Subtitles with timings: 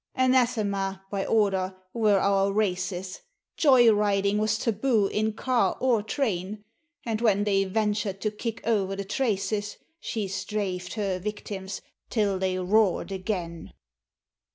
[0.15, 3.21] Anathema (by order) were our races;
[3.55, 6.63] Joy riding was taboo in car or train;
[7.05, 12.57] And when they ventured to kick o'er the traces She strafed her victims till they
[12.57, 13.73] roared again.